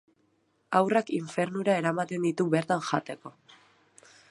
[0.77, 3.35] Haurrak infernura eramaten ditu bertan jateko.